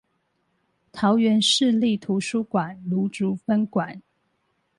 [0.91, 4.01] 桃園市立圖書館蘆竹分館